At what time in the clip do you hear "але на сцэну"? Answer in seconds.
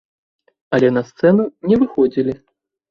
0.79-1.49